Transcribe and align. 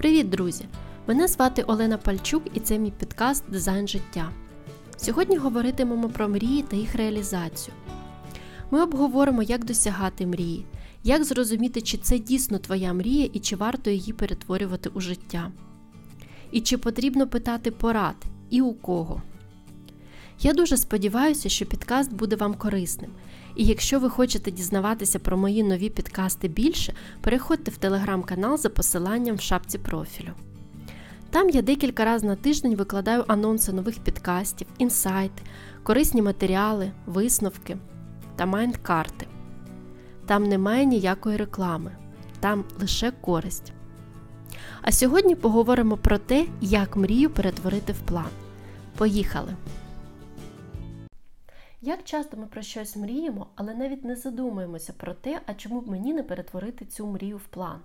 Привіт, 0.00 0.30
друзі! 0.30 0.64
Мене 1.06 1.28
звати 1.28 1.62
Олена 1.62 1.98
Пальчук 1.98 2.42
і 2.54 2.60
це 2.60 2.78
мій 2.78 2.90
підкаст 2.90 3.44
Дизайн 3.48 3.88
життя. 3.88 4.30
Сьогодні 4.96 5.36
говоритимемо 5.36 6.08
про 6.08 6.28
мрії 6.28 6.62
та 6.62 6.76
їх 6.76 6.94
реалізацію. 6.94 7.74
Ми 8.70 8.82
обговоримо, 8.82 9.42
як 9.42 9.64
досягати 9.64 10.26
мрії, 10.26 10.66
як 11.04 11.24
зрозуміти, 11.24 11.80
чи 11.80 11.98
це 11.98 12.18
дійсно 12.18 12.58
твоя 12.58 12.92
мрія 12.92 13.28
і 13.32 13.38
чи 13.38 13.56
варто 13.56 13.90
її 13.90 14.12
перетворювати 14.12 14.88
у 14.88 15.00
життя. 15.00 15.52
І 16.50 16.60
чи 16.60 16.78
потрібно 16.78 17.26
питати 17.26 17.70
порад 17.70 18.16
і 18.50 18.60
у 18.60 18.72
кого. 18.72 19.22
Я 20.42 20.52
дуже 20.52 20.76
сподіваюся, 20.76 21.48
що 21.48 21.66
підкаст 21.66 22.12
буде 22.12 22.36
вам 22.36 22.54
корисним. 22.54 23.10
І 23.56 23.64
якщо 23.64 24.00
ви 24.00 24.10
хочете 24.10 24.50
дізнаватися 24.50 25.18
про 25.18 25.36
мої 25.36 25.62
нові 25.62 25.90
підкасти 25.90 26.48
більше, 26.48 26.94
переходьте 27.20 27.70
в 27.70 27.76
телеграм-канал 27.76 28.58
за 28.58 28.70
посиланням 28.70 29.36
в 29.36 29.40
шапці 29.40 29.78
профілю. 29.78 30.30
Там 31.30 31.50
я 31.50 31.62
декілька 31.62 32.04
разів 32.04 32.28
на 32.28 32.36
тиждень 32.36 32.76
викладаю 32.76 33.24
анонси 33.28 33.72
нових 33.72 33.98
підкастів, 33.98 34.66
інсайти, 34.78 35.42
корисні 35.82 36.22
матеріали, 36.22 36.92
висновки 37.06 37.76
та 38.36 38.46
майнд-карти. 38.46 39.26
Там 40.26 40.44
немає 40.44 40.84
ніякої 40.84 41.36
реклами, 41.36 41.92
там 42.40 42.64
лише 42.80 43.10
користь. 43.10 43.72
А 44.82 44.92
сьогодні 44.92 45.34
поговоримо 45.34 45.96
про 45.96 46.18
те, 46.18 46.46
як 46.60 46.96
мрію 46.96 47.30
перетворити 47.30 47.92
в 47.92 47.98
план. 47.98 48.30
Поїхали! 48.96 49.54
Як 51.82 52.04
часто 52.04 52.36
ми 52.36 52.46
про 52.46 52.62
щось 52.62 52.96
мріємо, 52.96 53.46
але 53.54 53.74
навіть 53.74 54.04
не 54.04 54.16
задумуємося 54.16 54.92
про 54.92 55.14
те, 55.14 55.40
а 55.46 55.54
чому 55.54 55.80
б 55.80 55.88
мені 55.88 56.14
не 56.14 56.22
перетворити 56.22 56.86
цю 56.86 57.06
мрію 57.06 57.36
в 57.36 57.44
план. 57.44 57.80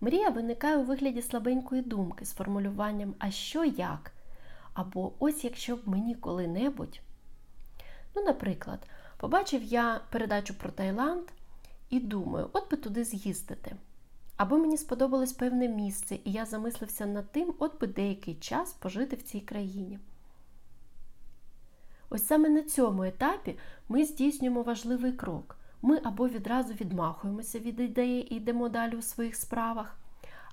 Мрія 0.00 0.28
виникає 0.28 0.76
у 0.76 0.82
вигляді 0.82 1.22
слабенької 1.22 1.82
думки 1.82 2.24
з 2.24 2.32
формулюванням 2.32 3.14
А 3.18 3.30
що 3.30 3.64
як? 3.64 4.12
Або 4.74 5.12
ось 5.18 5.44
якщо 5.44 5.76
б 5.76 5.88
мені 5.88 6.14
коли-небудь. 6.14 7.00
Ну, 8.16 8.22
наприклад, 8.22 8.80
побачив 9.16 9.62
я 9.62 10.00
передачу 10.10 10.54
про 10.54 10.70
Таїланд 10.70 11.28
і 11.90 12.00
думаю, 12.00 12.50
от 12.52 12.70
би 12.70 12.76
туди 12.76 13.04
з'їздити. 13.04 13.76
Або 14.36 14.58
мені 14.58 14.78
сподобалось 14.78 15.32
певне 15.32 15.68
місце, 15.68 16.18
і 16.24 16.32
я 16.32 16.46
замислився 16.46 17.06
над 17.06 17.32
тим, 17.32 17.54
от 17.58 17.80
би 17.80 17.86
деякий 17.86 18.34
час 18.34 18.72
пожити 18.72 19.16
в 19.16 19.22
цій 19.22 19.40
країні. 19.40 19.98
Ось 22.10 22.26
саме 22.26 22.48
на 22.48 22.62
цьому 22.62 23.04
етапі 23.04 23.58
ми 23.88 24.04
здійснюємо 24.04 24.62
важливий 24.62 25.12
крок. 25.12 25.56
Ми 25.82 26.00
або 26.04 26.28
відразу 26.28 26.74
відмахуємося 26.74 27.58
від 27.58 27.80
ідеї 27.80 28.34
і 28.34 28.36
йдемо 28.36 28.68
далі 28.68 28.96
у 28.96 29.02
своїх 29.02 29.36
справах, 29.36 29.96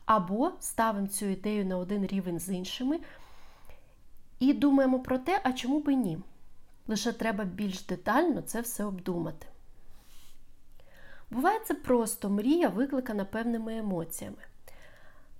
або 0.05 0.51
ставимо 0.59 1.07
цю 1.07 1.25
ідею 1.25 1.65
на 1.65 1.77
один 1.77 2.07
рівень 2.07 2.39
з 2.39 2.49
іншими 2.49 2.99
і 4.39 4.53
думаємо 4.53 4.99
про 4.99 5.17
те, 5.17 5.41
а 5.43 5.53
чому 5.53 5.79
би 5.79 5.95
ні. 5.95 6.17
Лише 6.87 7.13
треба 7.13 7.43
більш 7.43 7.85
детально 7.85 8.41
це 8.41 8.61
все 8.61 8.83
обдумати. 8.83 9.47
Буває 11.31 11.59
це 11.67 11.73
просто 11.73 12.29
мрія, 12.29 12.69
викликана 12.69 13.25
певними 13.25 13.77
емоціями, 13.77 14.37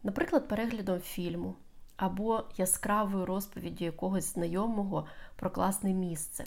наприклад, 0.03 0.47
переглядом 0.47 0.99
фільму 0.99 1.55
або 1.97 2.43
яскравою 2.57 3.25
розповіддю 3.25 3.85
якогось 3.85 4.33
знайомого 4.33 5.07
про 5.35 5.51
класне 5.51 5.93
місце. 5.93 6.45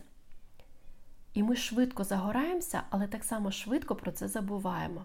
І 1.35 1.43
ми 1.43 1.57
швидко 1.57 2.05
загораємося, 2.05 2.83
але 2.91 3.07
так 3.07 3.25
само 3.25 3.51
швидко 3.51 3.95
про 3.97 4.13
це 4.13 4.29
забуваємо. 4.29 5.05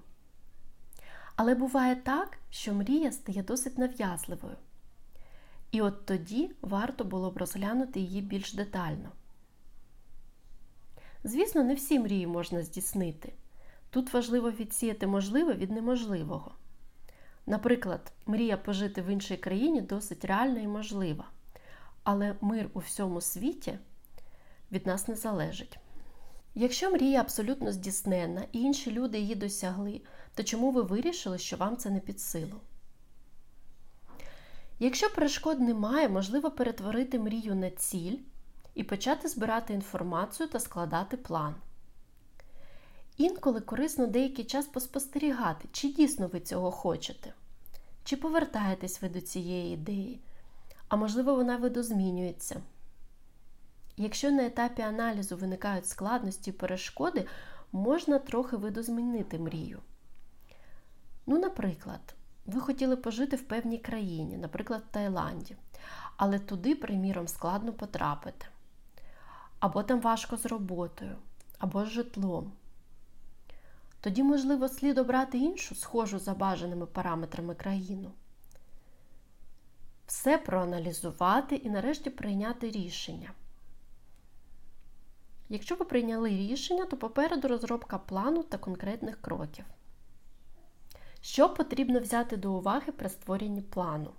Але 1.35 1.55
буває 1.55 1.95
так, 1.95 2.37
що 2.49 2.73
мрія 2.73 3.11
стає 3.11 3.43
досить 3.43 3.77
нав'язливою. 3.77 4.55
І 5.71 5.81
от 5.81 6.05
тоді 6.05 6.51
варто 6.61 7.03
було 7.03 7.31
б 7.31 7.37
розглянути 7.37 7.99
її 7.99 8.21
більш 8.21 8.53
детально. 8.53 9.11
Звісно, 11.23 11.63
не 11.63 11.75
всі 11.75 11.99
мрії 11.99 12.27
можна 12.27 12.63
здійснити. 12.63 13.33
Тут 13.89 14.13
важливо 14.13 14.51
відсіяти 14.51 15.07
можливе 15.07 15.53
від 15.53 15.71
неможливого. 15.71 16.51
Наприклад, 17.45 18.11
мрія 18.25 18.57
пожити 18.57 19.01
в 19.01 19.07
іншій 19.07 19.37
країні 19.37 19.81
досить 19.81 20.25
реальна 20.25 20.59
і 20.59 20.67
можлива, 20.67 21.25
але 22.03 22.35
мир 22.41 22.69
у 22.73 22.79
всьому 22.79 23.21
світі 23.21 23.79
від 24.71 24.87
нас 24.87 25.07
не 25.07 25.15
залежить. 25.15 25.79
Якщо 26.55 26.91
мрія 26.91 27.19
абсолютно 27.19 27.71
здійсненна 27.71 28.43
і 28.51 28.61
інші 28.61 28.91
люди 28.91 29.19
її 29.19 29.35
досягли, 29.35 30.01
то 30.35 30.43
чому 30.43 30.71
ви 30.71 30.81
вирішили, 30.81 31.37
що 31.37 31.57
вам 31.57 31.77
це 31.77 31.89
не 31.89 31.99
під 31.99 32.19
силу? 32.19 32.61
Якщо 34.79 35.09
перешкод 35.09 35.59
немає, 35.59 36.09
можливо 36.09 36.51
перетворити 36.51 37.19
мрію 37.19 37.55
на 37.55 37.69
ціль 37.69 38.17
і 38.75 38.83
почати 38.83 39.27
збирати 39.27 39.73
інформацію 39.73 40.49
та 40.49 40.59
складати 40.59 41.17
план. 41.17 41.55
Інколи 43.17 43.61
корисно 43.61 44.07
деякий 44.07 44.45
час 44.45 44.65
поспостерігати, 44.65 45.67
чи 45.71 45.89
дійсно 45.89 46.27
ви 46.27 46.39
цього 46.39 46.71
хочете, 46.71 47.33
чи 48.03 48.17
повертаєтесь 48.17 49.01
ви 49.01 49.09
до 49.09 49.21
цієї 49.21 49.73
ідеї, 49.73 50.19
а 50.87 50.95
можливо, 50.95 51.35
вона 51.35 51.57
видозмінюється. 51.57 52.61
Якщо 53.97 54.31
на 54.31 54.45
етапі 54.45 54.81
аналізу 54.81 55.37
виникають 55.37 55.87
складності 55.87 56.49
і 56.49 56.53
перешкоди, 56.53 57.25
можна 57.71 58.19
трохи 58.19 58.57
видозмінити 58.57 59.39
мрію. 59.39 59.79
Ну, 61.25 61.39
наприклад, 61.39 62.15
ви 62.45 62.61
хотіли 62.61 62.95
пожити 62.95 63.35
в 63.35 63.43
певній 63.43 63.77
країні, 63.77 64.37
наприклад, 64.37 64.83
в 64.89 64.93
Таїланді, 64.93 65.55
але 66.17 66.39
туди, 66.39 66.75
приміром, 66.75 67.27
складно 67.27 67.73
потрапити. 67.73 68.45
Або 69.59 69.83
там 69.83 70.01
важко 70.01 70.37
з 70.37 70.45
роботою, 70.45 71.15
або 71.59 71.85
з 71.85 71.87
житлом. 71.87 72.51
Тоді, 74.01 74.23
можливо, 74.23 74.69
слід 74.69 74.97
обрати 74.97 75.37
іншу, 75.37 75.75
схожу 75.75 76.19
за 76.19 76.33
бажаними 76.33 76.85
параметрами 76.85 77.55
країну. 77.55 78.11
Все 80.07 80.37
проаналізувати 80.37 81.55
і 81.55 81.69
нарешті 81.69 82.09
прийняти 82.09 82.71
рішення. 82.71 83.31
Якщо 85.49 85.75
ви 85.75 85.85
прийняли 85.85 86.29
рішення, 86.29 86.85
то 86.85 86.97
попереду 86.97 87.47
розробка 87.47 87.97
плану 87.97 88.43
та 88.43 88.57
конкретних 88.57 89.21
кроків. 89.21 89.65
Що 91.21 91.49
потрібно 91.49 91.99
взяти 91.99 92.37
до 92.37 92.53
уваги 92.53 92.91
при 92.91 93.09
створенні 93.09 93.61
плану? 93.61 94.11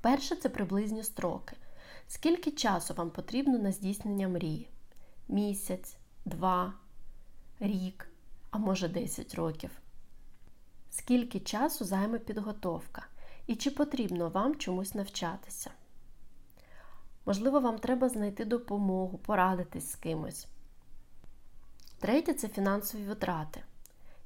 Перше 0.00 0.36
це 0.36 0.48
приблизні 0.48 1.02
строки. 1.02 1.56
Скільки 2.08 2.50
часу 2.50 2.94
вам 2.94 3.10
потрібно 3.10 3.58
на 3.58 3.72
здійснення 3.72 4.28
мрії? 4.28 4.70
Місяць, 5.28 5.96
два, 6.24 6.74
рік 7.60 8.13
а 8.54 8.58
може 8.58 8.88
10 8.88 9.34
років. 9.34 9.70
Скільки 10.90 11.40
часу 11.40 11.84
займе 11.84 12.18
підготовка? 12.18 13.06
І 13.46 13.56
чи 13.56 13.70
потрібно 13.70 14.28
вам 14.28 14.56
чомусь 14.56 14.94
навчатися? 14.94 15.70
Можливо, 17.26 17.60
вам 17.60 17.78
треба 17.78 18.08
знайти 18.08 18.44
допомогу, 18.44 19.18
порадитись 19.18 19.90
з 19.90 19.94
кимось. 19.94 20.46
Третє 21.98 22.34
це 22.34 22.48
фінансові 22.48 23.04
витрати. 23.04 23.62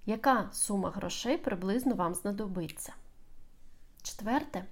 Яка 0.07 0.49
сума 0.53 0.91
грошей 0.91 1.39
приблизно 1.39 1.95
вам 1.95 2.15
знадобиться? 2.15 2.93
Четверте, 4.03 4.65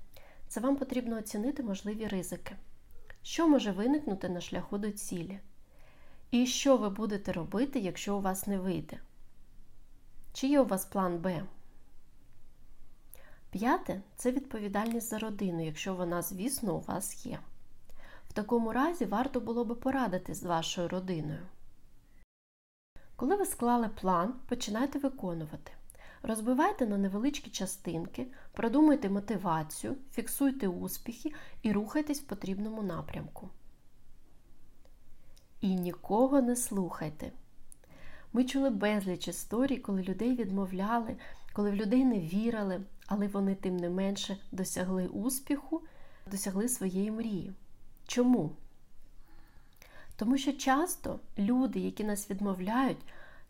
це 0.48 0.60
вам 0.60 0.76
потрібно 0.76 1.18
оцінити 1.18 1.62
можливі 1.62 2.08
ризики. 2.08 2.56
Що 3.22 3.48
може 3.48 3.72
виникнути 3.72 4.28
на 4.28 4.40
шляху 4.40 4.78
до 4.78 4.90
цілі? 4.90 5.40
І 6.30 6.46
що 6.46 6.76
ви 6.76 6.90
будете 6.90 7.32
робити, 7.32 7.78
якщо 7.78 8.16
у 8.16 8.20
вас 8.20 8.46
не 8.46 8.58
вийде? 8.58 8.98
Чи 10.36 10.46
є 10.46 10.60
у 10.60 10.64
вас 10.64 10.84
план 10.84 11.18
Б? 11.18 11.42
П'яте 13.50 14.02
це 14.16 14.32
відповідальність 14.32 15.08
за 15.08 15.18
родину, 15.18 15.64
якщо 15.64 15.94
вона, 15.94 16.22
звісно, 16.22 16.74
у 16.74 16.80
вас 16.80 17.26
є. 17.26 17.38
В 18.28 18.32
такому 18.32 18.72
разі 18.72 19.04
варто 19.04 19.40
було 19.40 19.64
би 19.64 19.74
порадитись 19.74 20.40
з 20.40 20.44
вашою 20.44 20.88
родиною. 20.88 21.46
Коли 23.16 23.36
ви 23.36 23.46
склали 23.46 23.88
план, 23.88 24.34
починайте 24.48 24.98
виконувати. 24.98 25.72
Розбивайте 26.22 26.86
на 26.86 26.98
невеличкі 26.98 27.50
частинки, 27.50 28.26
продумуйте 28.52 29.10
мотивацію, 29.10 29.96
фіксуйте 30.12 30.68
успіхи 30.68 31.32
і 31.62 31.72
рухайтесь 31.72 32.20
в 32.20 32.26
потрібному 32.26 32.82
напрямку. 32.82 33.48
І 35.60 35.74
нікого 35.74 36.42
не 36.42 36.56
слухайте. 36.56 37.32
Ми 38.32 38.44
чули 38.44 38.70
безліч 38.70 39.28
історій, 39.28 39.76
коли 39.76 40.02
людей 40.02 40.36
відмовляли, 40.36 41.16
коли 41.52 41.70
в 41.70 41.74
людей 41.74 42.04
не 42.04 42.20
вірили, 42.20 42.80
але 43.06 43.28
вони, 43.28 43.54
тим 43.54 43.76
не 43.76 43.90
менше, 43.90 44.36
досягли 44.52 45.06
успіху, 45.06 45.82
досягли 46.30 46.68
своєї 46.68 47.10
мрії. 47.10 47.52
Чому? 48.06 48.50
Тому 50.16 50.38
що 50.38 50.52
часто 50.52 51.20
люди, 51.38 51.80
які 51.80 52.04
нас 52.04 52.30
відмовляють, 52.30 52.98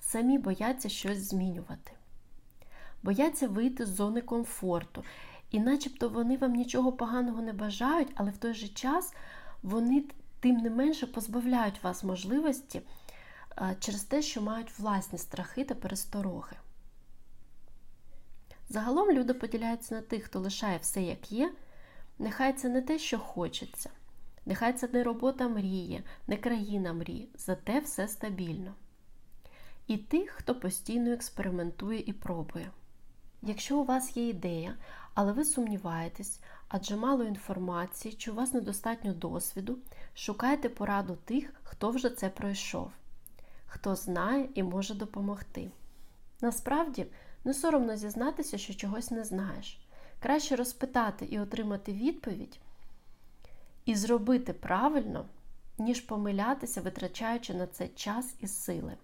самі 0.00 0.38
бояться 0.38 0.88
щось 0.88 1.18
змінювати, 1.18 1.92
бояться 3.02 3.48
вийти 3.48 3.86
з 3.86 3.88
зони 3.88 4.20
комфорту 4.20 5.04
І 5.50 5.60
начебто 5.60 6.08
вони 6.08 6.36
вам 6.36 6.52
нічого 6.52 6.92
поганого 6.92 7.42
не 7.42 7.52
бажають, 7.52 8.08
але 8.14 8.30
в 8.30 8.36
той 8.36 8.54
же 8.54 8.68
час 8.68 9.14
вони 9.62 10.04
тим 10.40 10.56
не 10.56 10.70
менше 10.70 11.06
позбавляють 11.06 11.82
вас 11.82 12.04
можливості 12.04 12.82
через 13.80 14.04
те, 14.04 14.22
що 14.22 14.42
мають 14.42 14.78
власні 14.78 15.18
страхи 15.18 15.64
та 15.64 15.74
перестороги. 15.74 16.56
Загалом 18.68 19.10
люди 19.10 19.34
поділяються 19.34 19.94
на 19.94 20.00
тих, 20.00 20.24
хто 20.24 20.40
лишає 20.40 20.78
все 20.78 21.02
як 21.02 21.32
є. 21.32 21.52
Нехай 22.18 22.52
це 22.52 22.68
не 22.68 22.82
те, 22.82 22.98
що 22.98 23.18
хочеться. 23.18 23.90
Нехай 24.46 24.72
це 24.72 24.88
не 24.92 25.02
робота 25.02 25.48
мріє, 25.48 26.02
не 26.26 26.36
країна 26.36 26.92
мрії, 26.92 27.28
зате 27.34 27.80
все 27.80 28.08
стабільно. 28.08 28.74
І 29.86 29.96
тих, 29.96 30.30
хто 30.30 30.54
постійно 30.54 31.10
експериментує 31.10 32.00
і 32.06 32.12
пробує. 32.12 32.70
Якщо 33.42 33.78
у 33.78 33.84
вас 33.84 34.16
є 34.16 34.28
ідея, 34.28 34.74
але 35.14 35.32
ви 35.32 35.44
сумніваєтесь, 35.44 36.40
адже 36.68 36.96
мало 36.96 37.24
інформації, 37.24 38.14
чи 38.14 38.30
у 38.30 38.34
вас 38.34 38.52
недостатньо 38.52 39.12
досвіду, 39.12 39.78
шукайте 40.14 40.68
пораду 40.68 41.18
тих, 41.24 41.54
хто 41.62 41.90
вже 41.90 42.10
це 42.10 42.28
пройшов, 42.28 42.90
хто 43.76 43.96
знає 43.96 44.48
і 44.54 44.62
може 44.62 44.94
допомогти. 44.94 45.70
Насправді, 46.40 47.06
не 47.44 47.54
соромно 47.54 47.96
зізнатися, 47.96 48.58
що 48.58 48.74
чогось 48.74 49.10
не 49.10 49.24
знаєш. 49.24 49.80
Краще 50.22 50.56
розпитати 50.56 51.24
і 51.24 51.38
отримати 51.38 51.92
відповідь, 51.92 52.60
і 53.84 53.94
зробити 53.94 54.52
правильно, 54.52 55.26
ніж 55.78 56.00
помилятися, 56.00 56.80
витрачаючи 56.80 57.54
на 57.54 57.66
це 57.66 57.88
час 57.88 58.34
і 58.40 58.46
сили. 58.46 58.96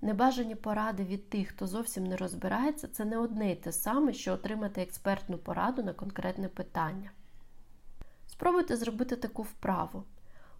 Небажані 0.00 0.54
поради 0.54 1.04
від 1.04 1.28
тих, 1.28 1.48
хто 1.48 1.66
зовсім 1.66 2.06
не 2.06 2.16
розбирається, 2.16 2.88
це 2.88 3.04
не 3.04 3.18
одне 3.18 3.52
й 3.52 3.56
те 3.56 3.72
саме, 3.72 4.12
що 4.12 4.32
отримати 4.32 4.82
експертну 4.82 5.38
пораду 5.38 5.82
на 5.82 5.92
конкретне 5.92 6.48
питання. 6.48 7.10
Спробуйте 8.26 8.76
зробити 8.76 9.16
таку 9.16 9.42
вправу. 9.42 10.04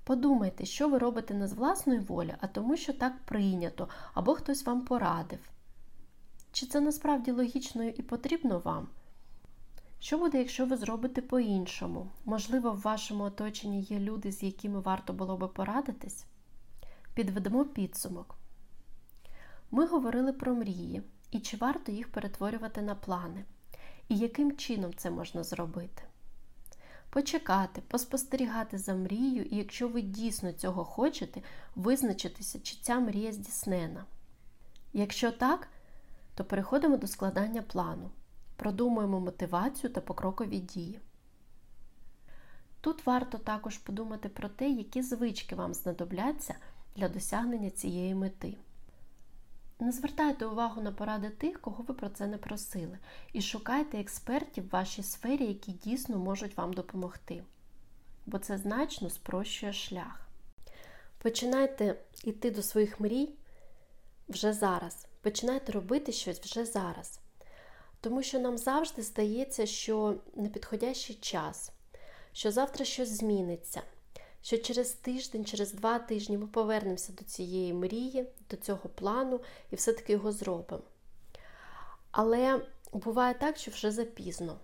Подумайте, 0.04 0.64
що 0.64 0.88
ви 0.88 0.98
робите 0.98 1.34
не 1.34 1.48
з 1.48 1.52
власної 1.52 2.00
волі, 2.00 2.34
а 2.40 2.46
тому, 2.46 2.76
що 2.76 2.92
так 2.92 3.18
прийнято, 3.24 3.88
або 4.14 4.34
хтось 4.34 4.66
вам 4.66 4.84
порадив. 4.84 5.50
Чи 6.52 6.66
це 6.66 6.80
насправді 6.80 7.30
логічно 7.30 7.84
і 7.84 8.02
потрібно 8.02 8.58
вам? 8.58 8.88
Що 9.98 10.18
буде, 10.18 10.38
якщо 10.38 10.66
ви 10.66 10.76
зробите 10.76 11.22
по-іншому? 11.22 12.10
Можливо, 12.24 12.72
в 12.72 12.80
вашому 12.80 13.24
оточенні 13.24 13.80
є 13.82 13.98
люди, 13.98 14.32
з 14.32 14.42
якими 14.42 14.80
варто 14.80 15.12
було 15.12 15.36
би 15.36 15.48
порадитись? 15.48 16.24
Підведемо 17.14 17.64
підсумок. 17.64 18.34
Ми 19.70 19.86
говорили 19.86 20.32
про 20.32 20.54
мрії 20.54 21.02
і 21.30 21.40
чи 21.40 21.56
варто 21.56 21.92
їх 21.92 22.12
перетворювати 22.12 22.82
на 22.82 22.94
плани, 22.94 23.44
і 24.08 24.18
яким 24.18 24.56
чином 24.56 24.94
це 24.94 25.10
можна 25.10 25.44
зробити. 25.44 26.02
Почекати, 27.12 27.80
поспостерігати 27.88 28.78
за 28.78 28.94
мрією, 28.94 29.44
і 29.44 29.56
якщо 29.56 29.88
ви 29.88 30.02
дійсно 30.02 30.52
цього 30.52 30.84
хочете, 30.84 31.42
визначитися, 31.74 32.60
чи 32.60 32.76
ця 32.80 33.00
мрія 33.00 33.32
здійснена. 33.32 34.04
Якщо 34.92 35.32
так, 35.32 35.68
то 36.34 36.44
переходимо 36.44 36.96
до 36.96 37.06
складання 37.06 37.62
плану, 37.62 38.10
продумуємо 38.56 39.20
мотивацію 39.20 39.92
та 39.92 40.00
покрокові 40.00 40.58
дії. 40.58 41.00
Тут 42.80 43.06
варто 43.06 43.38
також 43.38 43.78
подумати 43.78 44.28
про 44.28 44.48
те, 44.48 44.68
які 44.68 45.02
звички 45.02 45.54
вам 45.54 45.74
знадобляться 45.74 46.54
для 46.96 47.08
досягнення 47.08 47.70
цієї 47.70 48.14
мети. 48.14 48.56
Не 49.82 49.92
звертайте 49.92 50.46
увагу 50.46 50.80
на 50.80 50.92
поради 50.92 51.30
тих, 51.30 51.60
кого 51.60 51.84
ви 51.84 51.94
про 51.94 52.08
це 52.08 52.26
не 52.26 52.38
просили, 52.38 52.98
і 53.32 53.42
шукайте 53.42 54.00
експертів 54.00 54.64
в 54.64 54.70
вашій 54.70 55.02
сфері, 55.02 55.46
які 55.46 55.72
дійсно 55.72 56.18
можуть 56.18 56.56
вам 56.56 56.72
допомогти, 56.72 57.42
бо 58.26 58.38
це 58.38 58.58
значно 58.58 59.10
спрощує 59.10 59.72
шлях. 59.72 60.28
Починайте 61.18 61.96
йти 62.24 62.50
до 62.50 62.62
своїх 62.62 63.00
мрій 63.00 63.34
вже 64.28 64.52
зараз. 64.52 65.06
Починайте 65.20 65.72
робити 65.72 66.12
щось 66.12 66.40
вже 66.40 66.64
зараз. 66.64 67.20
Тому 68.00 68.22
що 68.22 68.38
нам 68.38 68.58
завжди 68.58 69.02
здається, 69.02 69.66
що 69.66 70.14
непідходящий 70.34 71.16
час, 71.16 71.72
що 72.32 72.52
завтра 72.52 72.84
щось 72.84 73.08
зміниться 73.08 73.82
що 74.42 74.58
через 74.58 74.92
тиждень, 74.92 75.44
через 75.44 75.72
два 75.72 75.98
тижні 75.98 76.38
ми 76.38 76.46
повернемося 76.46 77.12
до 77.12 77.24
цієї 77.24 77.72
мрії, 77.72 78.26
до 78.50 78.56
цього 78.56 78.88
плану 78.94 79.40
і 79.70 79.76
все-таки 79.76 80.12
його 80.12 80.32
зробимо. 80.32 80.82
Але 82.10 82.66
буває 82.92 83.34
так, 83.34 83.56
що 83.56 83.70
вже 83.70 83.90
запізно. 83.90 84.58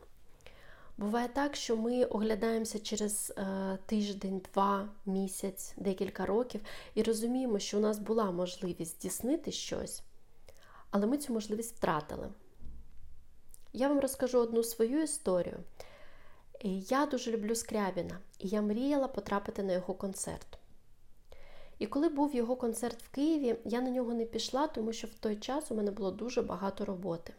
Буває 0.98 1.28
так, 1.28 1.56
що 1.56 1.76
ми 1.76 2.04
оглядаємося 2.04 2.78
через 2.78 3.32
е, 3.36 3.78
тиждень, 3.86 4.42
два, 4.52 4.88
місяць, 5.06 5.74
декілька 5.76 6.26
років 6.26 6.60
і 6.94 7.02
розуміємо, 7.02 7.58
що 7.58 7.78
у 7.78 7.80
нас 7.80 7.98
була 7.98 8.30
можливість 8.30 9.00
здійснити 9.00 9.52
щось, 9.52 10.02
але 10.90 11.06
ми 11.06 11.18
цю 11.18 11.32
можливість 11.32 11.76
втратили. 11.76 12.28
Я 13.72 13.88
вам 13.88 14.00
розкажу 14.00 14.38
одну 14.38 14.62
свою 14.62 15.02
історію. 15.02 15.58
Я 16.64 17.06
дуже 17.06 17.30
люблю 17.30 17.54
Скрябіна, 17.54 18.18
і 18.38 18.48
я 18.48 18.62
мріяла 18.62 19.08
потрапити 19.08 19.62
на 19.62 19.72
його 19.72 19.94
концерт. 19.94 20.58
І 21.78 21.86
коли 21.86 22.08
був 22.08 22.34
його 22.34 22.56
концерт 22.56 23.02
в 23.02 23.08
Києві, 23.08 23.56
я 23.64 23.80
на 23.80 23.90
нього 23.90 24.14
не 24.14 24.24
пішла, 24.24 24.66
тому 24.66 24.92
що 24.92 25.06
в 25.06 25.14
той 25.14 25.36
час 25.36 25.70
у 25.70 25.74
мене 25.74 25.90
було 25.90 26.10
дуже 26.10 26.42
багато 26.42 26.84
роботи. 26.84 27.32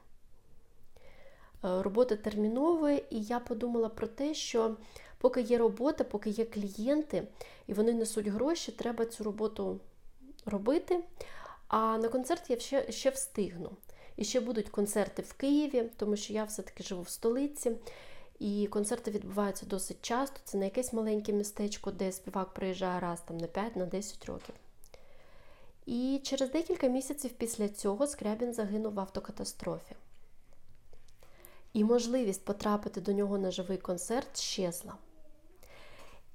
Е, 1.63 1.81
роботи 1.81 2.15
термінової, 2.15 3.03
і 3.09 3.21
я 3.21 3.39
подумала 3.39 3.89
про 3.89 4.07
те, 4.07 4.33
що 4.33 4.75
поки 5.17 5.41
є 5.41 5.57
робота, 5.57 6.03
поки 6.03 6.29
є 6.29 6.45
клієнти, 6.45 7.27
і 7.67 7.73
вони 7.73 7.93
несуть 7.93 8.27
гроші, 8.27 8.71
треба 8.71 9.05
цю 9.05 9.23
роботу 9.23 9.79
робити. 10.45 10.99
А 11.67 11.97
на 11.97 12.07
концерт 12.07 12.49
я 12.49 12.59
ще, 12.59 12.91
ще 12.91 13.09
встигну. 13.09 13.71
І 14.17 14.23
ще 14.23 14.39
будуть 14.39 14.69
концерти 14.69 15.21
в 15.21 15.33
Києві, 15.33 15.89
тому 15.97 16.15
що 16.15 16.33
я 16.33 16.43
все-таки 16.43 16.83
живу 16.83 17.01
в 17.01 17.09
столиці. 17.09 17.71
І 18.39 18.67
концерти 18.67 19.11
відбуваються 19.11 19.65
досить 19.65 20.01
часто. 20.01 20.39
Це 20.43 20.57
не 20.57 20.65
якесь 20.65 20.93
маленьке 20.93 21.33
містечко, 21.33 21.91
де 21.91 22.11
співак 22.11 22.53
приїжджає 22.53 22.99
раз 22.99 23.21
там 23.21 23.37
на 23.37 23.47
5-10 23.47 24.25
років. 24.25 24.55
І 25.85 26.21
через 26.23 26.51
декілька 26.51 26.87
місяців 26.87 27.31
після 27.37 27.69
цього 27.69 28.07
Скрябін 28.07 28.53
загинув 28.53 28.93
в 28.93 28.99
автокатастрофі. 28.99 29.95
І 31.73 31.83
можливість 31.83 32.45
потрапити 32.45 33.01
до 33.01 33.13
нього 33.13 33.37
на 33.37 33.51
живий 33.51 33.77
концерт 33.77 34.39
щезла. 34.39 34.93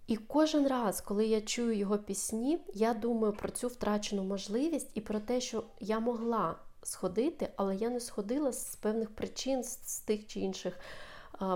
І 0.07 0.17
кожен 0.17 0.67
раз, 0.67 1.01
коли 1.01 1.27
я 1.27 1.41
чую 1.41 1.77
його 1.77 1.99
пісні, 1.99 2.59
я 2.75 2.95
думаю 2.95 3.33
про 3.33 3.51
цю 3.51 3.69
втрачену 3.69 4.25
можливість 4.25 4.91
і 4.95 5.01
про 5.01 5.21
те, 5.21 5.41
що 5.41 5.65
я 5.81 6.01
могла 6.01 6.57
сходити, 6.83 7.49
але 7.57 7.77
я 7.77 7.91
не 7.91 8.01
сходила 8.01 8.53
з 8.53 8.77
певних 8.77 9.11
причин, 9.11 9.65
з 9.65 10.01
тих 10.01 10.27
чи 10.27 10.41
інших 10.41 10.79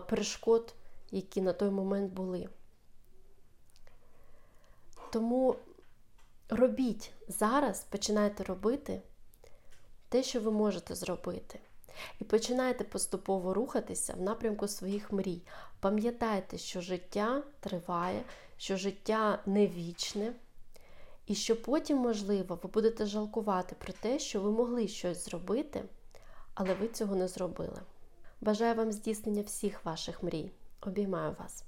перешкод, 0.09 0.75
які 1.11 1.43
на 1.43 1.53
той 1.53 1.71
момент 1.71 2.13
були. 2.13 2.49
Тому 5.13 5.57
робіть 6.49 7.13
зараз, 7.29 7.85
починайте 7.91 8.45
робити 8.45 9.03
те, 10.09 10.23
що 10.23 10.41
ви 10.41 10.51
можете 10.51 10.95
зробити. 10.95 11.61
І 12.21 12.25
починайте 12.25 12.85
поступово 12.85 13.55
рухатися 13.55 14.15
в 14.15 14.23
напрямку 14.23 14.69
своїх 14.69 15.13
мрій. 15.13 15.43
Пам'ятайте, 15.81 16.59
що 16.59 16.81
життя 16.81 17.43
триває, 17.61 18.23
що 18.57 18.77
життя 18.77 19.43
не 19.47 19.67
вічне, 19.67 20.33
і 21.27 21.35
що 21.35 21.63
потім, 21.63 21.99
можливо, 21.99 22.59
ви 22.63 22.71
будете 22.71 23.07
жалкувати 23.07 23.77
про 23.79 23.93
те, 23.93 24.19
що 24.19 24.41
ви 24.41 24.51
могли 24.51 24.89
щось 24.89 25.25
зробити, 25.25 25.85
але 26.55 26.75
ви 26.75 26.89
цього 26.89 27.15
не 27.15 27.29
зробили. 27.29 27.81
Бажаю 28.41 28.75
вам 28.75 28.93
здійснення 28.93 29.43
всіх 29.43 29.85
ваших 29.85 30.23
мрій. 30.23 30.51
Обіймаю 30.81 31.37
вас! 31.39 31.65